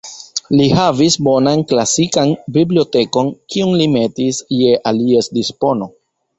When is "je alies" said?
4.65-5.33